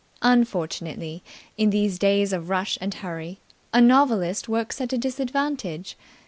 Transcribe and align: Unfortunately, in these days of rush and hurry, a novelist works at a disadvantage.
Unfortunately, 0.23 1.21
in 1.59 1.69
these 1.69 1.99
days 1.99 2.33
of 2.33 2.49
rush 2.49 2.75
and 2.81 2.91
hurry, 2.91 3.37
a 3.71 3.79
novelist 3.79 4.49
works 4.49 4.81
at 4.81 4.91
a 4.93 4.97
disadvantage. 4.97 5.95